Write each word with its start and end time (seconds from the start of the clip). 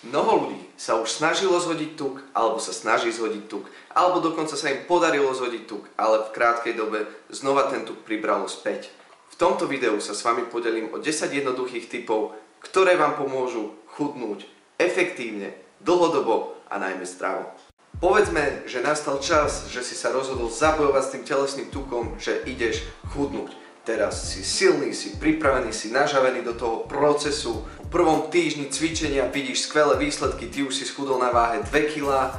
Mnoho 0.00 0.48
ľudí 0.48 0.60
sa 0.80 0.96
už 0.96 1.12
snažilo 1.12 1.60
zhodiť 1.60 1.92
tuk, 1.92 2.24
alebo 2.32 2.56
sa 2.56 2.72
snaží 2.72 3.12
zhodiť 3.12 3.44
tuk, 3.52 3.68
alebo 3.92 4.24
dokonca 4.24 4.56
sa 4.56 4.72
im 4.72 4.88
podarilo 4.88 5.28
zhodiť 5.36 5.68
tuk, 5.68 5.84
ale 6.00 6.24
v 6.24 6.32
krátkej 6.32 6.72
dobe 6.72 7.04
znova 7.28 7.68
ten 7.68 7.84
tuk 7.84 8.00
pribralo 8.08 8.48
späť. 8.48 8.88
V 9.28 9.36
tomto 9.36 9.68
videu 9.68 10.00
sa 10.00 10.16
s 10.16 10.24
vami 10.24 10.48
podelím 10.48 10.88
o 10.96 11.04
10 11.04 11.04
jednoduchých 11.28 11.92
typov, 11.92 12.32
ktoré 12.64 12.96
vám 12.96 13.20
pomôžu 13.20 13.76
chudnúť 13.92 14.48
efektívne, 14.80 15.52
dlhodobo 15.84 16.56
a 16.72 16.80
najmä 16.80 17.04
zdravo. 17.04 17.52
Povedzme, 18.00 18.64
že 18.64 18.80
nastal 18.80 19.20
čas, 19.20 19.68
že 19.68 19.84
si 19.84 19.92
sa 19.92 20.08
rozhodol 20.08 20.48
zabojovať 20.48 21.02
s 21.04 21.12
tým 21.12 21.24
telesným 21.28 21.68
tukom, 21.68 22.16
že 22.16 22.40
ideš 22.48 22.88
chudnúť. 23.12 23.52
Teraz 23.90 24.30
si 24.30 24.46
silný, 24.46 24.94
si 24.94 25.18
pripravený, 25.18 25.74
si 25.74 25.90
nažavený 25.90 26.46
do 26.46 26.54
toho 26.54 26.86
procesu. 26.86 27.66
V 27.82 27.88
prvom 27.90 28.30
týždni 28.30 28.70
cvičenia 28.70 29.26
vidíš 29.26 29.66
skvelé 29.66 29.98
výsledky, 29.98 30.46
ty 30.46 30.62
už 30.62 30.78
si 30.78 30.86
schudol 30.86 31.18
na 31.18 31.34
váhe 31.34 31.58
2 31.66 31.90
kg, 31.90 32.30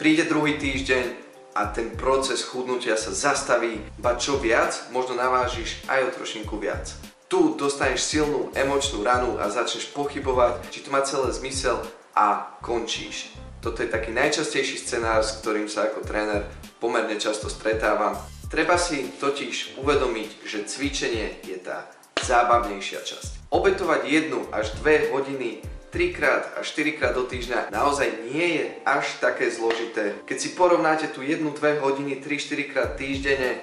príde 0.00 0.24
druhý 0.24 0.56
týždeň 0.56 1.04
a 1.52 1.68
ten 1.68 1.92
proces 2.00 2.40
chudnutia 2.40 2.96
sa 2.96 3.12
zastaví, 3.12 3.76
ba 4.00 4.16
čo 4.16 4.40
viac, 4.40 4.88
možno 4.88 5.20
navážiš 5.20 5.84
aj 5.84 6.00
o 6.00 6.14
trošinku 6.16 6.56
viac. 6.56 6.96
Tu 7.28 7.60
dostaneš 7.60 8.00
silnú 8.00 8.48
emočnú 8.56 9.04
ranu 9.04 9.36
a 9.36 9.52
začneš 9.52 9.92
pochybovať, 9.92 10.64
či 10.72 10.80
to 10.80 10.88
má 10.88 11.04
celé 11.04 11.28
zmysel 11.28 11.76
a 12.16 12.56
končíš. 12.64 13.36
Toto 13.60 13.84
je 13.84 13.92
taký 13.92 14.16
najčastejší 14.16 14.80
scenár, 14.80 15.20
s 15.20 15.44
ktorým 15.44 15.68
sa 15.68 15.92
ako 15.92 16.08
tréner 16.08 16.48
pomerne 16.80 17.20
často 17.20 17.52
stretávam. 17.52 18.16
Treba 18.50 18.74
si 18.74 19.06
totiž 19.22 19.78
uvedomiť, 19.78 20.42
že 20.42 20.66
cvičenie 20.66 21.38
je 21.46 21.54
tá 21.62 21.86
zábavnejšia 22.18 22.98
časť. 22.98 23.46
Obetovať 23.46 24.02
jednu 24.10 24.42
až 24.50 24.74
dve 24.82 25.06
hodiny 25.14 25.62
3 25.94 26.10
krát 26.10 26.50
a 26.58 26.66
4 26.66 26.98
krát 26.98 27.14
do 27.14 27.30
týždňa 27.30 27.70
naozaj 27.70 28.10
nie 28.34 28.58
je 28.58 28.64
až 28.82 29.06
také 29.22 29.54
zložité. 29.54 30.18
Keď 30.26 30.38
si 30.42 30.48
porovnáte 30.58 31.14
tu 31.14 31.22
1-2 31.22 31.46
hodiny 31.78 32.18
3-4 32.18 32.74
krát 32.74 32.90
týždenne 32.98 33.62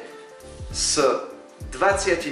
s 0.71 1.03
24 1.75 2.31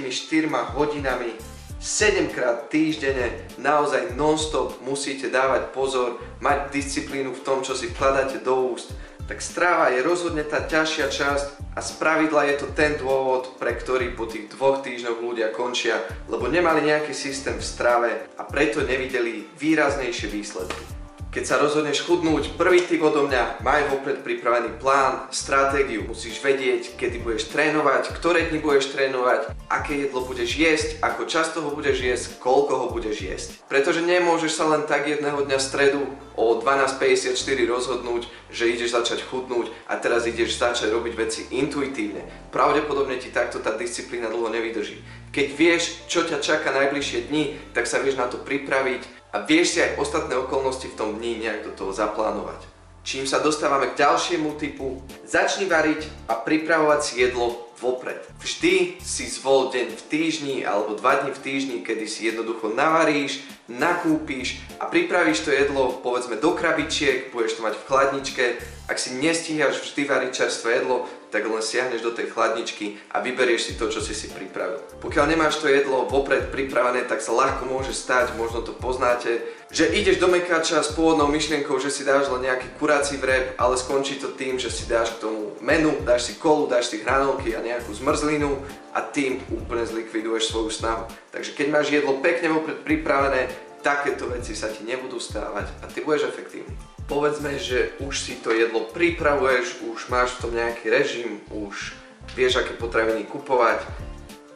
hodinami 0.72 1.36
7 1.76 2.32
krát 2.32 2.72
týždenne, 2.72 3.36
naozaj 3.60 4.16
non-stop 4.16 4.80
musíte 4.80 5.28
dávať 5.28 5.76
pozor, 5.76 6.16
mať 6.40 6.72
disciplínu 6.72 7.36
v 7.36 7.44
tom, 7.44 7.60
čo 7.60 7.76
si 7.76 7.92
vkladáte 7.92 8.40
do 8.40 8.72
úst, 8.72 8.96
tak 9.26 9.42
stráva 9.42 9.90
je 9.90 10.06
rozhodne 10.06 10.46
tá 10.46 10.62
ťažšia 10.62 11.06
časť 11.10 11.46
a 11.76 11.82
z 11.82 11.90
pravidla 11.98 12.46
je 12.48 12.54
to 12.62 12.66
ten 12.72 12.96
dôvod, 12.96 13.58
pre 13.60 13.74
ktorý 13.74 14.14
po 14.14 14.30
tých 14.30 14.48
dvoch 14.54 14.80
týždňoch 14.80 15.20
ľudia 15.20 15.52
končia, 15.52 16.00
lebo 16.30 16.46
nemali 16.48 16.86
nejaký 16.86 17.12
systém 17.12 17.58
v 17.58 17.66
strave 17.66 18.10
a 18.38 18.42
preto 18.46 18.80
nevideli 18.86 19.44
výraznejšie 19.58 20.30
výsledky. 20.30 20.95
Keď 21.36 21.44
sa 21.44 21.60
rozhodneš 21.60 22.00
chudnúť, 22.08 22.56
prvý 22.56 22.80
typ 22.80 23.04
odo 23.04 23.28
mňa, 23.28 23.60
maj 23.60 23.92
vopred 23.92 24.24
pripravený 24.24 24.80
plán, 24.80 25.28
stratégiu. 25.28 26.08
Musíš 26.08 26.40
vedieť, 26.40 26.96
kedy 26.96 27.20
budeš 27.20 27.52
trénovať, 27.52 28.08
ktoré 28.16 28.48
dni 28.48 28.64
budeš 28.64 28.96
trénovať, 28.96 29.52
aké 29.68 30.08
jedlo 30.08 30.24
budeš 30.24 30.56
jesť, 30.56 30.96
ako 31.04 31.28
často 31.28 31.60
ho 31.60 31.76
budeš 31.76 32.00
jesť, 32.00 32.40
koľko 32.40 32.72
ho 32.80 32.86
budeš 32.88 33.20
jesť. 33.20 33.48
Pretože 33.68 34.00
nemôžeš 34.00 34.56
sa 34.56 34.64
len 34.64 34.88
tak 34.88 35.12
jedného 35.12 35.44
dňa 35.44 35.60
stredu 35.60 36.08
o 36.40 36.56
12.54 36.56 37.36
rozhodnúť, 37.68 38.32
že 38.48 38.72
ideš 38.72 38.96
začať 38.96 39.20
chudnúť 39.28 39.76
a 39.92 40.00
teraz 40.00 40.24
ideš 40.24 40.56
začať 40.56 40.88
robiť 40.88 41.14
veci 41.20 41.52
intuitívne. 41.52 42.48
Pravdepodobne 42.48 43.20
ti 43.20 43.28
takto 43.28 43.60
tá 43.60 43.76
disciplína 43.76 44.32
dlho 44.32 44.48
nevydrží. 44.48 45.04
Keď 45.36 45.46
vieš, 45.52 46.00
čo 46.08 46.24
ťa 46.24 46.40
čaká 46.40 46.72
najbližšie 46.72 47.28
dni, 47.28 47.60
tak 47.76 47.84
sa 47.84 48.00
vieš 48.00 48.16
na 48.16 48.24
to 48.24 48.40
pripraviť 48.40 49.15
a 49.36 49.44
vieš 49.44 49.76
si 49.76 49.78
aj 49.84 50.00
ostatné 50.00 50.32
okolnosti 50.32 50.88
v 50.88 50.96
tom 50.96 51.20
dni 51.20 51.44
nejak 51.44 51.68
do 51.68 51.72
toho 51.76 51.92
zaplánovať. 51.92 52.56
Čím 53.04 53.28
sa 53.28 53.44
dostávame 53.44 53.92
k 53.92 54.00
ďalšiemu 54.00 54.56
typu, 54.56 55.04
začni 55.28 55.68
variť 55.68 56.08
a 56.24 56.40
pripravovať 56.40 57.00
si 57.04 57.20
jedlo 57.20 57.65
vopred. 57.80 58.18
Vždy 58.40 59.00
si 59.02 59.24
zvol 59.28 59.72
deň 59.72 59.88
v 59.92 60.02
týždni 60.08 60.56
alebo 60.64 60.96
dva 60.96 61.24
dni 61.24 61.32
v 61.32 61.42
týždni, 61.42 61.76
kedy 61.84 62.04
si 62.08 62.28
jednoducho 62.28 62.72
navaríš, 62.72 63.44
nakúpíš 63.66 64.62
a 64.78 64.86
pripravíš 64.86 65.42
to 65.42 65.50
jedlo 65.50 65.98
povedzme 66.00 66.38
do 66.38 66.54
krabičiek, 66.54 67.34
budeš 67.34 67.58
to 67.58 67.66
mať 67.66 67.74
v 67.74 67.86
chladničke. 67.86 68.44
Ak 68.86 69.02
si 69.02 69.18
nestíhaš 69.18 69.82
vždy 69.82 70.02
variť 70.06 70.32
čerstvé 70.46 70.82
jedlo, 70.82 71.10
tak 71.34 71.42
len 71.50 71.58
siahneš 71.58 72.06
do 72.06 72.14
tej 72.14 72.30
chladničky 72.30 73.02
a 73.10 73.18
vyberieš 73.18 73.62
si 73.68 73.72
to, 73.74 73.90
čo 73.90 73.98
si 73.98 74.14
si 74.14 74.30
pripravil. 74.30 74.78
Pokiaľ 75.02 75.26
nemáš 75.26 75.58
to 75.58 75.66
jedlo 75.66 76.06
vopred 76.06 76.54
pripravené, 76.54 77.02
tak 77.10 77.18
sa 77.18 77.34
ľahko 77.34 77.66
môže 77.66 77.90
stať, 77.90 78.38
možno 78.38 78.62
to 78.62 78.70
poznáte, 78.70 79.42
že 79.76 79.92
ideš 79.92 80.16
do 80.16 80.32
mekáča 80.32 80.80
s 80.80 80.96
pôvodnou 80.96 81.28
myšlienkou, 81.28 81.76
že 81.76 81.92
si 81.92 82.00
dáš 82.00 82.32
len 82.32 82.48
nejaký 82.48 82.80
kurací 82.80 83.20
vreb, 83.20 83.52
ale 83.60 83.76
skončí 83.76 84.16
to 84.16 84.32
tým, 84.32 84.56
že 84.56 84.72
si 84.72 84.88
dáš 84.88 85.12
k 85.20 85.28
tomu 85.28 85.52
menu, 85.60 85.92
dáš 86.00 86.32
si 86.32 86.40
kolu, 86.40 86.64
dáš 86.64 86.88
si 86.88 87.04
hranolky 87.04 87.52
a 87.52 87.60
nejakú 87.60 87.92
zmrzlinu 87.92 88.56
a 88.96 89.04
tým 89.04 89.44
úplne 89.52 89.84
zlikviduješ 89.84 90.48
svoju 90.48 90.72
snahu. 90.72 91.04
Takže 91.28 91.52
keď 91.52 91.66
máš 91.68 91.92
jedlo 91.92 92.16
pekne 92.24 92.56
vopred 92.56 92.80
pripravené, 92.80 93.52
takéto 93.84 94.32
veci 94.32 94.56
sa 94.56 94.72
ti 94.72 94.80
nebudú 94.80 95.20
stávať 95.20 95.68
a 95.84 95.92
ty 95.92 96.00
budeš 96.00 96.32
efektívny 96.32 96.72
povedzme, 97.06 97.54
že 97.58 97.94
už 98.02 98.14
si 98.18 98.34
to 98.42 98.50
jedlo 98.50 98.90
pripravuješ, 98.90 99.86
už 99.86 100.10
máš 100.10 100.34
v 100.36 100.40
tom 100.42 100.52
nejaký 100.58 100.90
režim, 100.90 101.38
už 101.54 101.94
vieš, 102.34 102.58
aké 102.58 102.74
potraviny 102.74 103.22
kupovať, 103.30 103.86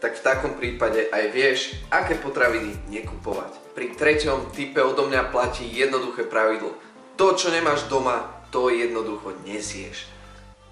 tak 0.01 0.17
v 0.17 0.25
takom 0.25 0.53
prípade 0.57 1.13
aj 1.13 1.25
vieš, 1.31 1.77
aké 1.93 2.17
potraviny 2.17 2.73
nekupovať. 2.89 3.77
Pri 3.77 3.93
treťom 3.93 4.51
type 4.57 4.81
odo 4.81 5.07
mňa 5.07 5.29
platí 5.29 5.69
jednoduché 5.69 6.25
pravidlo. 6.25 6.73
To, 7.21 7.37
čo 7.37 7.53
nemáš 7.53 7.85
doma, 7.93 8.25
to 8.49 8.73
jednoducho 8.73 9.37
nezieš. 9.45 10.09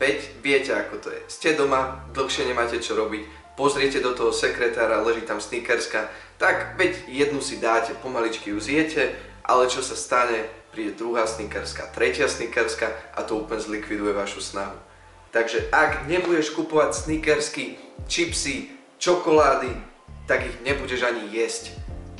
Veď 0.00 0.18
viete, 0.40 0.72
ako 0.72 0.96
to 0.96 1.08
je. 1.12 1.20
Ste 1.28 1.54
doma, 1.54 2.08
dlhšie 2.16 2.48
nemáte 2.48 2.80
čo 2.80 2.96
robiť, 2.96 3.54
pozriete 3.58 4.00
do 4.00 4.16
toho 4.16 4.32
sekretára, 4.32 5.04
leží 5.04 5.26
tam 5.26 5.42
snickerska, 5.42 6.08
tak 6.40 6.78
veď 6.80 7.04
jednu 7.10 7.42
si 7.44 7.60
dáte, 7.60 7.92
pomaličky 8.00 8.54
ju 8.54 8.58
zjete, 8.62 9.12
ale 9.44 9.66
čo 9.66 9.82
sa 9.84 9.98
stane, 9.98 10.46
príde 10.70 10.94
druhá 10.94 11.26
snickerska, 11.26 11.90
tretia 11.90 12.30
snickerska 12.30 12.94
a 13.18 13.26
to 13.26 13.42
úplne 13.42 13.58
zlikviduje 13.58 14.14
vašu 14.14 14.38
snahu. 14.40 14.78
Takže 15.34 15.68
ak 15.74 16.06
nebudeš 16.06 16.54
kupovať 16.54 16.94
snickersky, 16.94 17.76
čipsy, 18.06 18.77
čokolády, 18.98 19.72
tak 20.28 20.44
ich 20.44 20.56
nebudeš 20.62 21.06
ani 21.06 21.30
jesť. 21.32 21.72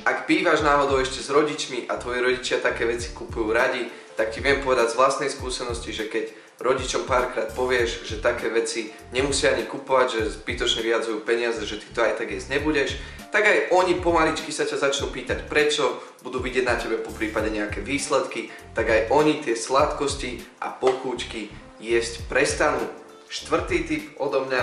Ak 0.07 0.25
bývaš 0.25 0.63
náhodou 0.63 0.97
ešte 1.03 1.19
s 1.19 1.29
rodičmi 1.29 1.91
a 1.91 1.99
tvoji 1.99 2.23
rodičia 2.23 2.63
také 2.63 2.87
veci 2.87 3.11
kupujú 3.11 3.51
radi, 3.51 3.85
tak 4.15 4.31
ti 4.31 4.39
viem 4.39 4.63
povedať 4.63 4.95
z 4.95 4.99
vlastnej 4.99 5.29
skúsenosti, 5.31 5.91
že 5.91 6.07
keď 6.07 6.31
rodičom 6.59 7.07
párkrát 7.07 7.47
povieš, 7.55 8.03
že 8.03 8.19
také 8.19 8.51
veci 8.51 8.91
nemusia 9.15 9.55
ani 9.55 9.63
kupovať, 9.63 10.07
že 10.11 10.35
zbytočne 10.43 10.83
vyjadzujú 10.83 11.17
peniaze, 11.23 11.63
že 11.63 11.79
ty 11.79 11.87
to 11.95 12.03
aj 12.03 12.19
tak 12.19 12.27
jesť 12.31 12.59
nebudeš, 12.59 12.99
tak 13.31 13.47
aj 13.47 13.57
oni 13.71 13.95
pomaličky 14.03 14.51
sa 14.51 14.67
ťa 14.67 14.91
začnú 14.91 15.07
pýtať 15.15 15.47
prečo, 15.47 16.03
budú 16.19 16.43
vidieť 16.43 16.65
na 16.67 16.75
tebe 16.75 16.99
po 16.99 17.15
prípade 17.15 17.47
nejaké 17.47 17.79
výsledky, 17.79 18.51
tak 18.75 18.91
aj 18.91 19.07
oni 19.07 19.39
tie 19.39 19.55
sladkosti 19.55 20.43
a 20.59 20.75
pochúčky 20.75 21.47
jesť 21.79 22.27
prestanú. 22.27 22.83
Štvrtý 23.29 23.77
typ 23.85 24.03
odo 24.17 24.49
mňa, 24.49 24.61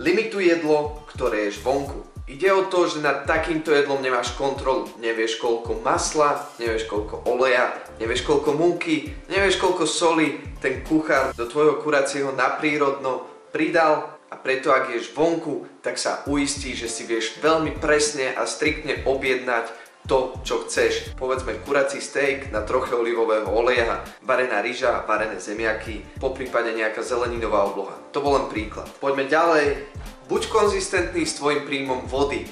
limituj 0.00 0.48
jedlo, 0.48 1.04
ktoré 1.12 1.52
ješ 1.52 1.60
vonku. 1.60 2.00
Ide 2.24 2.48
o 2.48 2.64
to, 2.64 2.88
že 2.88 3.04
nad 3.04 3.28
takýmto 3.28 3.76
jedlom 3.76 4.00
nemáš 4.00 4.32
kontrolu. 4.40 4.88
Nevieš 5.04 5.36
koľko 5.36 5.84
masla, 5.84 6.48
nevieš 6.56 6.88
koľko 6.88 7.28
oleja, 7.28 7.76
nevieš 8.00 8.24
koľko 8.24 8.56
múky, 8.56 9.12
nevieš 9.28 9.60
koľko 9.60 9.84
soli 9.84 10.40
ten 10.64 10.80
kuchár 10.80 11.36
do 11.36 11.44
tvojho 11.44 11.84
kuracieho 11.84 12.32
naprírodno 12.32 13.28
pridal 13.52 14.16
a 14.32 14.34
preto 14.40 14.72
ak 14.72 14.96
ješ 14.96 15.12
vonku, 15.12 15.68
tak 15.84 16.00
sa 16.00 16.24
uistí, 16.24 16.72
že 16.72 16.88
si 16.88 17.04
vieš 17.04 17.36
veľmi 17.44 17.78
presne 17.78 18.32
a 18.32 18.48
striktne 18.48 19.04
objednať 19.04 19.85
to, 20.06 20.38
čo 20.46 20.64
chceš. 20.64 21.12
Povedzme 21.18 21.58
kurací 21.66 21.98
steak 21.98 22.54
na 22.54 22.62
troche 22.62 22.94
olivového 22.94 23.50
oleja, 23.50 24.06
varená 24.22 24.62
ryža, 24.62 25.04
varené 25.04 25.42
zemiaky, 25.42 26.02
po 26.22 26.30
prípade 26.30 26.72
nejaká 26.72 27.02
zeleninová 27.02 27.66
obloha. 27.66 27.98
To 28.14 28.22
bol 28.22 28.38
len 28.38 28.46
príklad. 28.46 28.86
Poďme 29.02 29.26
ďalej. 29.26 29.66
Buď 30.30 30.42
konzistentný 30.50 31.26
s 31.26 31.38
tvojim 31.38 31.66
príjmom 31.66 32.06
vody. 32.06 32.46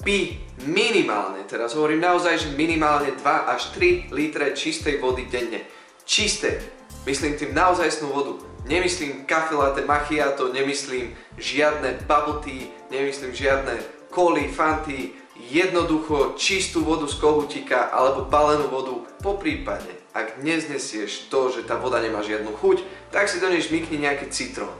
Pí 0.00 0.40
minimálne, 0.64 1.44
teraz 1.44 1.76
hovorím 1.76 2.00
naozaj, 2.00 2.40
že 2.40 2.56
minimálne 2.56 3.12
2 3.20 3.52
až 3.52 3.72
3 3.76 4.08
litre 4.16 4.56
čistej 4.56 4.96
vody 4.96 5.28
denne. 5.28 5.60
Čisté, 6.08 6.64
myslím 7.04 7.36
tým 7.36 7.52
naozajstnú 7.52 8.08
vodu. 8.08 8.40
Nemyslím 8.64 9.28
kafe 9.28 9.56
latte 9.56 9.84
macchiato, 9.84 10.52
nemyslím 10.52 11.12
žiadne 11.36 12.04
bubble 12.08 12.40
tea, 12.44 12.72
nemyslím 12.92 13.32
žiadne 13.32 13.76
koly, 14.08 14.48
fanty, 14.48 15.16
jednoducho 15.38 16.34
čistú 16.34 16.82
vodu 16.82 17.06
z 17.06 17.16
kohutíka 17.20 17.92
alebo 17.92 18.26
balenú 18.26 18.66
vodu. 18.72 18.94
Po 19.20 19.36
prípade, 19.36 19.90
ak 20.16 20.42
neznesieš 20.42 21.30
to, 21.30 21.52
že 21.52 21.68
tá 21.68 21.76
voda 21.76 22.00
nemá 22.02 22.24
žiadnu 22.24 22.56
chuť, 22.58 22.82
tak 23.14 23.30
si 23.30 23.38
do 23.38 23.46
nej 23.46 23.62
žmykni 23.62 24.00
nejaký 24.00 24.32
citrón 24.32 24.72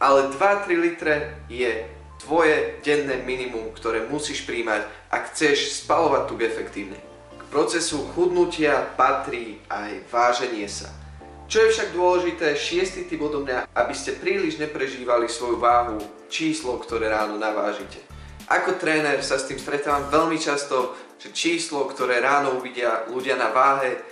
ale 0.00 0.32
2-3 0.32 0.80
litre 0.80 1.44
je 1.52 1.84
tvoje 2.24 2.80
denné 2.80 3.20
minimum, 3.28 3.68
ktoré 3.76 4.08
musíš 4.08 4.48
príjmať, 4.48 4.88
ak 5.12 5.36
chceš 5.36 5.84
spalovať 5.84 6.22
tuk 6.26 6.40
efektívne. 6.40 6.96
K 7.36 7.42
procesu 7.52 8.00
chudnutia 8.16 8.96
patrí 8.96 9.60
aj 9.68 10.08
váženie 10.08 10.64
sa. 10.66 10.88
Čo 11.50 11.66
je 11.66 11.72
však 11.76 11.88
dôležité, 11.92 12.56
šiestý 12.56 13.10
typ 13.10 13.20
odo 13.20 13.42
mňa, 13.44 13.68
aby 13.74 13.92
ste 13.92 14.16
príliš 14.16 14.56
neprežívali 14.56 15.28
svoju 15.28 15.58
váhu, 15.58 15.98
číslo, 16.30 16.78
ktoré 16.78 17.10
ráno 17.10 17.36
navážite. 17.36 18.09
Ako 18.50 18.82
tréner 18.82 19.22
sa 19.22 19.38
s 19.38 19.46
tým 19.46 19.62
stretávam 19.62 20.10
veľmi 20.10 20.34
často, 20.34 20.98
že 21.22 21.30
číslo, 21.30 21.86
ktoré 21.86 22.18
ráno 22.18 22.58
uvidia 22.58 23.06
ľudia 23.06 23.38
na 23.38 23.54
váhe, 23.54 24.02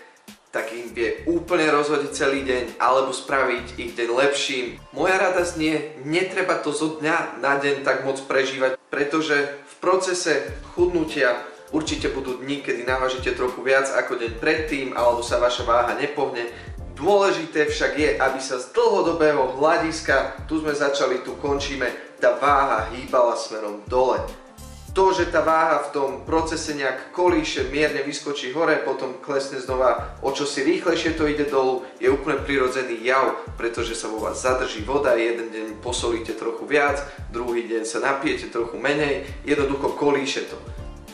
tak 0.54 0.70
im 0.70 0.94
vie 0.94 1.26
úplne 1.26 1.66
rozhodiť 1.74 2.10
celý 2.14 2.46
deň 2.46 2.78
alebo 2.78 3.10
spraviť 3.10 3.82
ich 3.82 3.98
deň 3.98 4.08
lepším. 4.14 4.78
Moja 4.94 5.18
rada 5.18 5.42
znie, 5.42 5.98
netreba 6.06 6.54
to 6.62 6.70
zo 6.70 7.02
dňa 7.02 7.42
na 7.42 7.58
deň 7.58 7.82
tak 7.82 8.06
moc 8.06 8.22
prežívať, 8.30 8.78
pretože 8.94 9.36
v 9.44 9.74
procese 9.82 10.54
chudnutia 10.70 11.34
určite 11.74 12.06
budú 12.14 12.38
dni, 12.38 12.62
kedy 12.62 12.86
navážite 12.86 13.34
trochu 13.34 13.58
viac 13.66 13.90
ako 13.90 14.22
deň 14.22 14.38
predtým 14.38 14.94
alebo 14.94 15.20
sa 15.20 15.42
vaša 15.42 15.66
váha 15.66 15.98
nepohne. 15.98 16.46
Dôležité 16.94 17.66
však 17.66 17.92
je, 17.98 18.10
aby 18.22 18.38
sa 18.38 18.62
z 18.62 18.70
dlhodobého 18.70 19.58
hľadiska, 19.58 20.46
tu 20.46 20.62
sme 20.62 20.78
začali, 20.78 21.26
tu 21.26 21.34
končíme, 21.42 22.07
tá 22.18 22.36
váha 22.36 22.90
hýbala 22.92 23.38
smerom 23.38 23.82
dole 23.86 24.20
to, 24.98 25.14
že 25.14 25.30
tá 25.30 25.46
váha 25.46 25.78
v 25.86 25.92
tom 25.94 26.10
procese 26.26 26.74
nejak 26.74 27.14
kolíše, 27.14 27.70
mierne 27.70 28.02
vyskočí 28.02 28.50
hore, 28.50 28.82
potom 28.82 29.22
klesne 29.22 29.62
znova 29.62 30.18
o 30.26 30.34
čo 30.34 30.42
si 30.42 30.66
rýchlejšie 30.66 31.14
to 31.14 31.30
ide 31.30 31.46
dolu, 31.46 31.86
je 32.02 32.10
úplne 32.10 32.42
prirodzený 32.42 33.06
jav, 33.06 33.38
pretože 33.54 33.94
sa 33.94 34.10
vo 34.10 34.18
vás 34.18 34.42
zadrží 34.42 34.82
voda, 34.82 35.14
jeden 35.14 35.54
deň 35.54 35.66
posolíte 35.86 36.34
trochu 36.34 36.66
viac, 36.66 36.98
druhý 37.30 37.70
deň 37.70 37.86
sa 37.86 38.02
napijete 38.02 38.50
trochu 38.50 38.74
menej, 38.74 39.22
jednoducho 39.46 39.94
kolíše 39.94 40.50
to. 40.50 40.58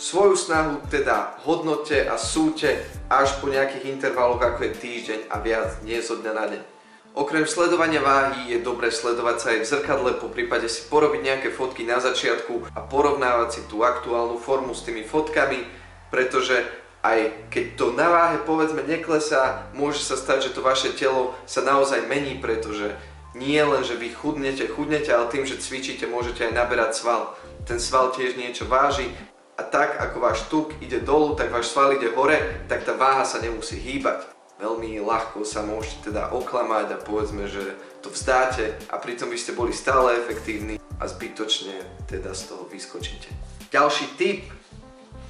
Svoju 0.00 0.32
snahu 0.32 0.80
teda 0.88 1.36
hodnote 1.44 2.08
a 2.08 2.16
súte 2.16 2.88
až 3.12 3.36
po 3.44 3.52
nejakých 3.52 4.00
intervaloch 4.00 4.40
ako 4.40 4.64
je 4.64 4.72
týždeň 4.80 5.20
a 5.28 5.44
viac, 5.44 5.76
nie 5.84 6.00
zo 6.00 6.16
dňa 6.16 6.32
na 6.32 6.46
deň. 6.56 6.73
Okrem 7.14 7.46
sledovania 7.46 8.02
váhy 8.02 8.50
je 8.50 8.58
dobré 8.58 8.90
sledovať 8.90 9.36
sa 9.38 9.46
aj 9.54 9.58
v 9.62 9.70
zrkadle, 9.70 10.10
po 10.18 10.26
prípade 10.26 10.66
si 10.66 10.82
porobiť 10.90 11.22
nejaké 11.22 11.48
fotky 11.54 11.86
na 11.86 12.02
začiatku 12.02 12.74
a 12.74 12.82
porovnávať 12.82 13.48
si 13.54 13.60
tú 13.70 13.86
aktuálnu 13.86 14.34
formu 14.34 14.74
s 14.74 14.82
tými 14.82 15.06
fotkami, 15.06 15.62
pretože 16.10 16.66
aj 17.06 17.46
keď 17.54 17.64
to 17.78 17.94
na 17.94 18.10
váhe 18.10 18.42
povedzme 18.42 18.82
neklesá, 18.82 19.70
môže 19.78 20.02
sa 20.02 20.18
stať, 20.18 20.50
že 20.50 20.58
to 20.58 20.66
vaše 20.66 20.90
telo 20.98 21.38
sa 21.46 21.62
naozaj 21.62 22.02
mení, 22.10 22.42
pretože 22.42 22.90
nie 23.38 23.62
len, 23.62 23.86
že 23.86 23.94
vy 23.94 24.10
chudnete, 24.10 24.66
chudnete, 24.66 25.14
ale 25.14 25.30
tým, 25.30 25.46
že 25.46 25.62
cvičíte, 25.62 26.10
môžete 26.10 26.50
aj 26.50 26.58
naberať 26.58 26.98
sval. 26.98 27.38
Ten 27.62 27.78
sval 27.78 28.10
tiež 28.10 28.34
niečo 28.34 28.66
váži 28.66 29.06
a 29.54 29.62
tak 29.62 30.02
ako 30.02 30.16
váš 30.18 30.50
tuk 30.50 30.74
ide 30.82 30.98
dolu, 30.98 31.38
tak 31.38 31.54
váš 31.54 31.70
sval 31.70 31.94
ide 31.94 32.10
hore, 32.10 32.66
tak 32.66 32.82
tá 32.82 32.98
váha 32.98 33.22
sa 33.22 33.38
nemusí 33.38 33.78
hýbať 33.78 34.33
veľmi 34.58 35.02
ľahko 35.02 35.42
sa 35.42 35.66
môžete 35.66 36.12
teda 36.12 36.30
oklamať 36.30 36.86
a 36.94 37.02
povedzme, 37.02 37.50
že 37.50 37.74
to 38.04 38.12
vzdáte 38.12 38.76
a 38.92 39.00
pritom 39.00 39.32
by 39.32 39.38
ste 39.38 39.56
boli 39.56 39.72
stále 39.74 40.20
efektívni 40.20 40.78
a 41.00 41.04
zbytočne 41.08 42.06
teda 42.06 42.36
z 42.36 42.42
toho 42.54 42.64
vyskočíte. 42.70 43.32
Ďalší 43.74 44.06
tip. 44.20 44.40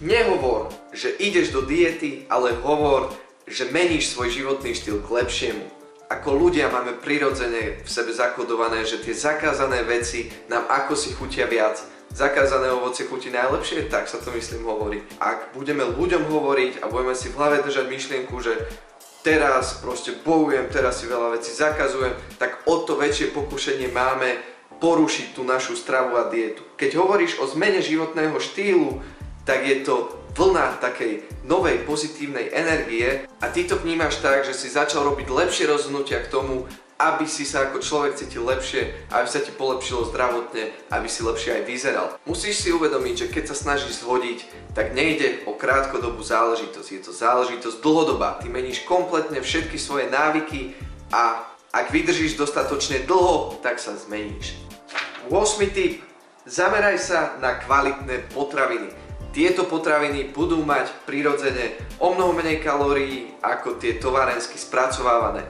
Nehovor, 0.03 0.69
že 0.91 1.15
ideš 1.23 1.55
do 1.55 1.63
diety, 1.63 2.27
ale 2.29 2.53
hovor, 2.61 3.15
že 3.47 3.71
meníš 3.71 4.13
svoj 4.13 4.35
životný 4.35 4.75
štýl 4.75 5.01
k 5.01 5.09
lepšiemu. 5.23 5.65
Ako 6.13 6.37
ľudia 6.37 6.69
máme 6.69 7.01
prirodzene 7.01 7.81
v 7.81 7.89
sebe 7.89 8.13
zakodované, 8.13 8.85
že 8.85 9.01
tie 9.01 9.17
zakázané 9.17 9.87
veci 9.87 10.29
nám 10.53 10.69
ako 10.69 10.93
si 10.93 11.17
chutia 11.17 11.49
viac. 11.49 11.81
Zakázané 12.15 12.71
ovoce 12.71 13.09
chutí 13.11 13.33
najlepšie, 13.33 13.91
tak 13.91 14.07
sa 14.07 14.23
to 14.23 14.31
myslím 14.37 14.63
hovorí. 14.63 15.03
Ak 15.19 15.51
budeme 15.57 15.83
ľuďom 15.83 16.31
hovoriť 16.31 16.85
a 16.85 16.91
budeme 16.93 17.17
si 17.17 17.33
v 17.33 17.39
hlave 17.41 17.65
držať 17.67 17.91
myšlienku, 17.91 18.39
že 18.39 18.55
teraz 19.25 19.81
proste 19.81 20.13
bojujem, 20.21 20.69
teraz 20.69 21.01
si 21.01 21.09
veľa 21.09 21.41
vecí 21.41 21.51
zakazujem, 21.57 22.13
tak 22.37 22.69
o 22.69 22.85
to 22.85 23.01
väčšie 23.01 23.33
pokušenie 23.33 23.89
máme 23.89 24.37
porušiť 24.79 25.33
tú 25.33 25.43
našu 25.49 25.81
stravu 25.81 26.21
a 26.21 26.29
dietu. 26.29 26.61
Keď 26.77 27.01
hovoríš 27.01 27.41
o 27.41 27.49
zmene 27.49 27.81
životného 27.81 28.37
štýlu, 28.37 29.01
tak 29.49 29.65
je 29.65 29.81
to 29.81 30.13
vlna 30.37 30.77
takej 30.83 31.25
novej 31.49 31.89
pozitívnej 31.89 32.53
energie 32.53 33.25
a 33.41 33.47
ty 33.49 33.65
to 33.65 33.81
vnímaš 33.81 34.21
tak, 34.21 34.45
že 34.45 34.53
si 34.53 34.69
začal 34.69 35.09
robiť 35.09 35.31
lepšie 35.31 35.65
rozhodnutia 35.71 36.21
k 36.21 36.29
tomu, 36.29 36.69
aby 37.05 37.29
si 37.29 37.45
sa 37.45 37.69
ako 37.69 37.85
človek 37.85 38.17
cítil 38.17 38.49
lepšie, 38.49 38.97
aby 39.13 39.29
sa 39.29 39.45
ti 39.45 39.53
polepšilo 39.53 40.09
zdravotne, 40.09 40.73
aby 40.89 41.09
si 41.09 41.21
lepšie 41.21 41.61
aj 41.61 41.63
vyzeral. 41.69 42.07
Musíš 42.25 42.65
si 42.65 42.73
uvedomiť, 42.73 43.15
že 43.15 43.31
keď 43.33 43.45
sa 43.53 43.57
snažíš 43.57 44.01
zhodiť, 44.01 44.73
tak 44.73 44.97
nejde 44.97 45.45
o 45.45 45.53
krátkodobú 45.53 46.25
záležitosť, 46.25 46.89
je 46.89 47.01
to 47.05 47.13
záležitosť 47.13 47.85
dlhodobá. 47.85 48.41
Ty 48.41 48.49
meníš 48.49 48.89
kompletne 48.89 49.45
všetky 49.45 49.77
svoje 49.77 50.09
návyky 50.09 50.73
a 51.13 51.45
ak 51.75 51.93
vydržíš 51.93 52.41
dostatočne 52.41 53.03
dlho, 53.05 53.59
tak 53.61 53.83
sa 53.83 53.93
zmeníš. 53.99 54.57
8. 55.29 55.37
tip. 55.75 56.01
Zameraj 56.45 57.01
sa 57.01 57.41
na 57.41 57.57
kvalitné 57.57 58.29
potraviny. 58.31 58.93
Tieto 59.35 59.67
potraviny 59.67 60.31
budú 60.31 60.63
mať 60.63 60.93
prirodzene 61.09 61.75
o 61.99 62.15
mnoho 62.15 62.37
menej 62.37 62.63
kalórií 62.63 63.35
ako 63.43 63.81
tie 63.83 63.99
továrensky 63.99 64.55
spracovávané. 64.55 65.43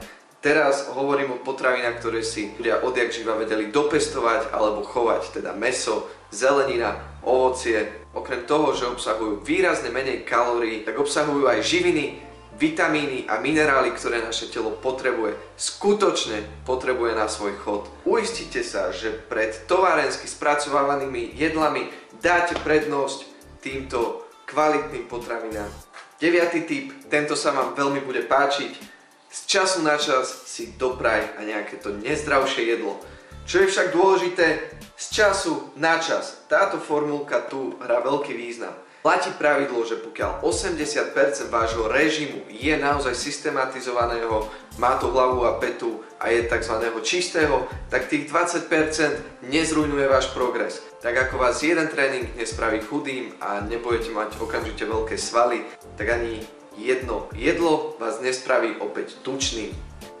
Teraz 0.45 0.85
hovorím 0.93 1.33
o 1.33 1.41
potravinách, 1.41 1.97
ktoré 1.97 2.21
si 2.21 2.53
ľudia 2.61 2.85
odjak 2.85 3.09
živa 3.09 3.33
vedeli 3.33 3.73
dopestovať 3.73 4.53
alebo 4.53 4.85
chovať, 4.85 5.41
teda 5.41 5.57
meso, 5.57 6.05
zelenina, 6.29 7.01
ovocie. 7.25 8.05
Okrem 8.13 8.45
toho, 8.45 8.77
že 8.77 8.85
obsahujú 8.85 9.41
výrazne 9.41 9.89
menej 9.89 10.21
kalórií, 10.21 10.85
tak 10.85 11.01
obsahujú 11.01 11.49
aj 11.49 11.65
živiny, 11.65 12.21
vitamíny 12.61 13.25
a 13.25 13.41
minerály, 13.41 13.89
ktoré 13.97 14.21
naše 14.21 14.53
telo 14.53 14.69
potrebuje, 14.77 15.33
skutočne 15.57 16.45
potrebuje 16.61 17.17
na 17.17 17.25
svoj 17.25 17.57
chod. 17.65 17.89
Uistite 18.05 18.61
sa, 18.61 18.93
že 18.93 19.17
pred 19.17 19.65
továrensky 19.65 20.29
spracovávanými 20.29 21.33
jedlami 21.33 21.89
dáte 22.21 22.53
prednosť 22.61 23.25
týmto 23.65 24.29
kvalitným 24.45 25.09
potravinám. 25.09 25.73
Deviatý 26.21 26.69
tip, 26.69 27.09
tento 27.09 27.33
sa 27.33 27.49
vám 27.49 27.73
veľmi 27.73 28.05
bude 28.05 28.29
páčiť, 28.29 28.94
z 29.35 29.39
času 29.51 29.83
na 29.83 29.99
čas 29.99 30.47
si 30.47 30.71
dopraj 30.79 31.35
a 31.35 31.43
nejaké 31.43 31.75
to 31.75 31.91
nezdravšie 31.91 32.71
jedlo. 32.71 32.95
Čo 33.43 33.67
je 33.67 33.67
však 33.67 33.91
dôležité, 33.91 34.47
z 34.95 35.05
času 35.11 35.75
na 35.75 35.99
čas. 35.99 36.47
Táto 36.47 36.79
formulka 36.79 37.43
tu 37.51 37.75
hrá 37.83 37.99
veľký 37.99 38.31
význam. 38.31 38.71
Platí 39.03 39.29
pravidlo, 39.37 39.85
že 39.85 40.01
pokiaľ 40.01 40.41
80% 40.41 41.53
vášho 41.53 41.85
režimu 41.85 42.47
je 42.49 42.73
naozaj 42.73 43.13
systematizovaného, 43.13 44.49
má 44.81 44.97
to 44.97 45.13
hlavu 45.13 45.45
a 45.45 45.61
petu 45.61 46.01
a 46.17 46.33
je 46.33 46.47
tzv. 46.49 46.81
čistého, 47.05 47.69
tak 47.91 48.09
tých 48.09 48.31
20% 48.31 49.45
nezrujnuje 49.51 50.09
váš 50.09 50.33
progres. 50.33 50.81
Tak 51.05 51.29
ako 51.29 51.37
vás 51.37 51.61
jeden 51.61 51.85
tréning 51.85 52.33
nespraví 52.33 52.81
chudým 52.81 53.35
a 53.43 53.61
nebudete 53.61 54.09
mať 54.09 54.41
okamžite 54.41 54.89
veľké 54.89 55.19
svaly, 55.21 55.61
tak 55.99 56.09
ani 56.09 56.41
jedno 56.77 57.27
jedlo 57.35 57.95
vás 57.99 58.19
nespraví 58.19 58.75
opäť 58.79 59.19
tučným. 59.23 59.71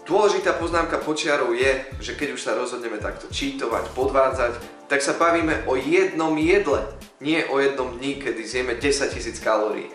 Dôležitá 0.05 0.53
poznámka 0.61 1.01
počiarov 1.01 1.57
je, 1.57 1.81
že 1.97 2.13
keď 2.13 2.37
už 2.37 2.41
sa 2.45 2.53
rozhodneme 2.53 3.01
takto 3.01 3.25
čítovať, 3.25 3.89
podvádzať, 3.97 4.53
tak 4.85 5.01
sa 5.01 5.17
bavíme 5.17 5.65
o 5.65 5.73
jednom 5.73 6.37
jedle, 6.37 6.85
nie 7.17 7.41
o 7.49 7.57
jednom 7.57 7.97
dni, 7.97 8.21
kedy 8.21 8.41
zjeme 8.45 8.77
10 8.77 9.17
000 9.17 9.41
kalórií. 9.41 9.89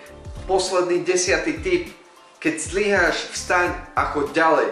Posledný 0.50 1.06
desiatý 1.06 1.62
tip, 1.62 1.94
keď 2.42 2.54
zlyháš, 2.58 3.30
vstaň 3.30 3.70
a 3.94 4.10
choď 4.10 4.26
ďalej. 4.34 4.68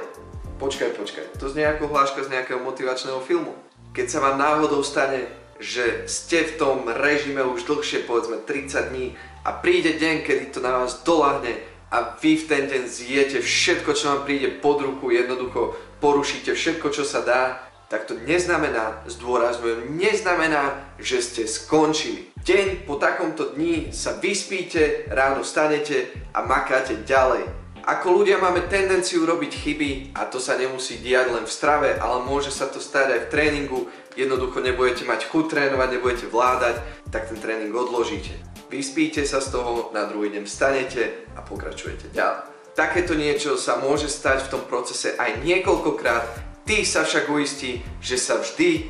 Počkaj, 0.58 0.90
počkaj, 0.98 1.26
to 1.38 1.46
znie 1.46 1.70
ako 1.70 1.86
hláška 1.86 2.26
z 2.26 2.34
nejakého 2.34 2.58
motivačného 2.58 3.22
filmu. 3.22 3.54
Keď 3.94 4.06
sa 4.10 4.18
vám 4.18 4.42
náhodou 4.42 4.82
stane, 4.82 5.30
že 5.62 6.02
ste 6.10 6.50
v 6.50 6.56
tom 6.58 6.76
režime 6.90 7.46
už 7.46 7.62
dlhšie, 7.62 8.10
povedzme 8.10 8.42
30 8.42 8.90
dní 8.90 9.14
a 9.46 9.54
príde 9.54 9.94
deň, 9.94 10.26
kedy 10.26 10.44
to 10.50 10.58
na 10.58 10.82
vás 10.82 11.06
dolahne 11.06 11.67
a 11.88 12.16
vy 12.20 12.36
v 12.36 12.48
ten 12.48 12.62
deň 12.68 12.84
zjete 12.84 13.38
všetko, 13.40 13.90
čo 13.96 14.04
vám 14.12 14.20
príde 14.28 14.60
pod 14.60 14.84
ruku, 14.84 15.08
jednoducho 15.08 15.72
porušíte 16.04 16.52
všetko, 16.52 16.92
čo 16.92 17.04
sa 17.04 17.24
dá, 17.24 17.42
tak 17.88 18.04
to 18.04 18.20
neznamená, 18.20 19.00
zdôrazňujem, 19.08 19.96
neznamená, 19.96 20.92
že 21.00 21.24
ste 21.24 21.42
skončili. 21.48 22.28
Deň 22.44 22.84
po 22.84 23.00
takomto 23.00 23.56
dni 23.56 23.96
sa 23.96 24.20
vyspíte, 24.20 25.08
ráno 25.08 25.40
stanete 25.40 26.12
a 26.36 26.44
makáte 26.44 27.00
ďalej. 27.08 27.48
Ako 27.88 28.20
ľudia 28.20 28.36
máme 28.36 28.68
tendenciu 28.68 29.24
robiť 29.24 29.52
chyby 29.64 29.90
a 30.12 30.28
to 30.28 30.36
sa 30.36 30.60
nemusí 30.60 31.00
diať 31.00 31.32
len 31.32 31.48
v 31.48 31.56
strave, 31.56 31.96
ale 31.96 32.20
môže 32.20 32.52
sa 32.52 32.68
to 32.68 32.84
stať 32.84 33.16
aj 33.16 33.20
v 33.24 33.30
tréningu, 33.32 33.80
jednoducho 34.12 34.60
nebudete 34.60 35.08
mať 35.08 35.24
chuť 35.32 35.44
trénovať, 35.48 35.88
nebudete 35.96 36.26
vládať, 36.28 36.76
tak 37.08 37.32
ten 37.32 37.40
tréning 37.40 37.72
odložíte 37.72 38.57
vyspíte 38.68 39.24
sa 39.24 39.40
z 39.40 39.52
toho, 39.52 39.90
na 39.96 40.04
druhý 40.04 40.32
deň 40.32 40.44
vstanete 40.44 41.28
a 41.34 41.40
pokračujete 41.40 42.12
ďalej. 42.12 42.44
Takéto 42.78 43.18
niečo 43.18 43.58
sa 43.58 43.82
môže 43.82 44.06
stať 44.06 44.46
v 44.46 44.50
tom 44.54 44.62
procese 44.70 45.18
aj 45.18 45.42
niekoľkokrát, 45.42 46.24
ty 46.62 46.86
sa 46.86 47.02
však 47.02 47.26
uistí, 47.26 47.82
že 47.98 48.14
sa 48.14 48.38
vždy 48.38 48.86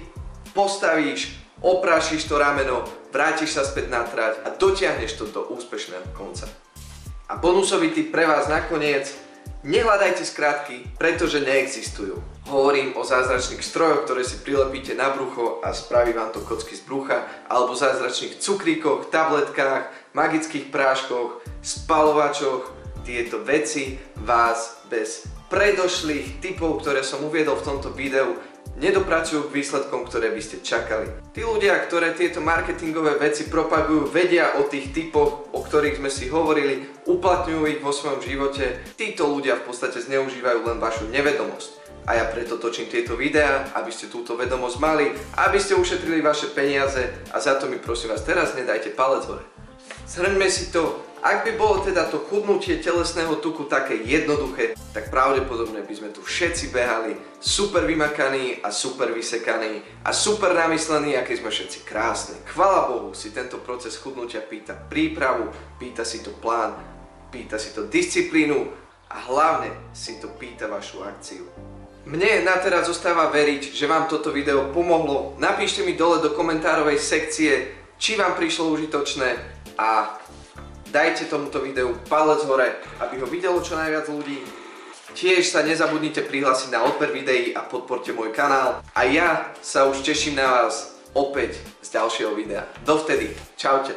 postavíš, 0.52 1.32
oprášiš 1.64 2.28
to 2.28 2.37
rameno, 2.37 2.85
vrátiš 3.14 3.56
sa 3.56 3.64
späť 3.64 3.88
na 3.88 4.04
trať 4.04 4.44
a 4.44 4.52
dotiahneš 4.52 5.16
to 5.16 5.25
do 5.32 5.40
úspešného 5.54 6.04
konca. 6.12 6.50
A 7.28 7.40
bonusový 7.40 7.94
tip 7.94 8.12
pre 8.12 8.28
vás 8.28 8.49
nakoniec, 8.50 9.08
nehľadajte 9.66 10.22
skratky, 10.22 10.86
pretože 10.98 11.42
neexistujú. 11.42 12.18
Hovorím 12.48 12.96
o 12.96 13.04
zázračných 13.04 13.60
strojoch, 13.60 14.08
ktoré 14.08 14.22
si 14.24 14.40
prilepíte 14.40 14.96
na 14.96 15.12
brucho 15.12 15.60
a 15.60 15.76
spraví 15.76 16.16
vám 16.16 16.32
to 16.32 16.40
kocky 16.40 16.76
z 16.76 16.82
brucha, 16.86 17.28
alebo 17.50 17.76
zázračných 17.76 18.40
cukríkoch, 18.40 19.12
tabletkách, 19.12 20.14
magických 20.16 20.72
práškoch, 20.72 21.44
spalovačoch. 21.60 22.76
Tieto 23.04 23.40
veci 23.40 23.96
vás 24.20 24.84
bez 24.92 25.24
predošlých 25.48 26.44
typov, 26.44 26.84
ktoré 26.84 27.00
som 27.00 27.24
uviedol 27.24 27.56
v 27.56 27.66
tomto 27.72 27.88
videu, 27.96 28.36
nedopracujú 28.78 29.50
k 29.50 29.54
výsledkom, 29.58 30.06
ktoré 30.06 30.30
by 30.30 30.42
ste 30.42 30.62
čakali. 30.62 31.11
Tí 31.35 31.42
ľudia, 31.42 31.76
ktoré 31.85 32.14
tieto 32.14 32.38
marketingové 32.38 33.18
veci 33.18 33.50
propagujú, 33.50 34.08
vedia 34.08 34.56
o 34.58 34.70
tých 34.70 34.94
typoch, 34.94 35.50
o 35.50 35.61
ktorých 35.62 35.99
sme 35.99 36.11
si 36.11 36.30
hovorili, 36.30 36.87
uplatňujú 37.04 37.62
ich 37.66 37.82
vo 37.82 37.90
svojom 37.90 38.23
živote. 38.23 38.80
Títo 38.94 39.26
ľudia 39.26 39.58
v 39.58 39.66
podstate 39.66 39.99
zneužívajú 39.99 40.64
len 40.64 40.78
vašu 40.78 41.11
nevedomosť. 41.11 41.78
A 42.08 42.16
ja 42.16 42.25
preto 42.25 42.56
točím 42.56 42.88
tieto 42.88 43.20
videá, 43.20 43.68
aby 43.76 43.92
ste 43.92 44.08
túto 44.08 44.32
vedomosť 44.32 44.76
mali, 44.80 45.12
aby 45.37 45.61
ste 45.61 45.76
ušetrili 45.76 46.25
vaše 46.25 46.49
peniaze 46.56 47.04
a 47.28 47.37
za 47.37 47.61
to 47.61 47.68
mi 47.68 47.76
prosím 47.76 48.16
vás 48.16 48.25
teraz 48.25 48.56
nedajte 48.56 48.97
palec 48.97 49.28
hore. 49.28 49.44
Zhrňme 50.08 50.49
si 50.49 50.73
to, 50.73 51.04
ak 51.18 51.44
by 51.44 51.52
bolo 51.58 51.82
teda 51.82 52.06
to 52.06 52.22
chudnutie 52.30 52.78
telesného 52.78 53.42
tuku 53.42 53.66
také 53.66 53.98
jednoduché, 54.06 54.78
tak 54.94 55.10
pravdepodobne 55.10 55.82
by 55.82 55.94
sme 55.94 56.08
tu 56.14 56.22
všetci 56.22 56.70
behali 56.70 57.18
super 57.42 57.82
vymakaní 57.87 58.62
a 58.62 58.70
super 58.70 59.10
vysekaní 59.10 59.82
a 60.06 60.10
super 60.14 60.54
namyslení, 60.54 61.18
aký 61.18 61.38
sme 61.38 61.50
všetci 61.50 61.78
krásni. 61.82 62.38
Chvala 62.50 62.90
Bohu 62.90 63.10
si 63.14 63.34
tento 63.34 63.58
proces 63.62 63.98
chudnutia 63.98 64.42
pýta 64.42 64.75
prípravu, 64.75 65.50
pýta 65.78 66.06
si 66.06 66.22
to 66.22 66.30
plán, 66.38 66.78
pýta 67.34 67.58
si 67.58 67.75
to 67.75 67.87
disciplínu 67.87 68.70
a 69.10 69.16
hlavne 69.26 69.75
si 69.90 70.20
to 70.22 70.30
pýta 70.38 70.70
vašu 70.70 71.02
akciu. 71.02 71.44
Mne 72.08 72.40
na 72.40 72.56
teraz 72.56 72.88
zostáva 72.88 73.28
veriť, 73.28 73.76
že 73.76 73.84
vám 73.84 74.08
toto 74.08 74.32
video 74.32 74.72
pomohlo. 74.72 75.37
Napíšte 75.37 75.84
mi 75.84 75.92
dole 75.92 76.25
do 76.25 76.32
komentárovej 76.32 76.96
sekcie, 76.96 77.52
či 78.00 78.16
vám 78.16 78.32
prišlo 78.32 78.72
užitočné 78.72 79.37
a 79.76 80.16
dajte 80.90 81.28
tomuto 81.28 81.61
videu 81.61 81.97
palec 82.09 82.45
hore, 82.45 82.80
aby 83.00 83.21
ho 83.21 83.26
videlo 83.26 83.61
čo 83.61 83.76
najviac 83.76 84.09
ľudí. 84.09 84.40
Tiež 85.18 85.50
sa 85.50 85.66
nezabudnite 85.66 86.23
prihlásiť 86.25 86.71
na 86.71 86.85
odber 86.85 87.11
videí 87.11 87.50
a 87.50 87.64
podporte 87.64 88.14
môj 88.14 88.30
kanál. 88.30 88.85
A 88.95 89.09
ja 89.09 89.50
sa 89.64 89.88
už 89.88 90.04
teším 90.04 90.38
na 90.38 90.47
vás 90.47 90.95
opäť 91.16 91.59
z 91.83 91.99
ďalšieho 91.99 92.33
videa. 92.38 92.68
Dovtedy, 92.87 93.33
čaute. 93.59 93.97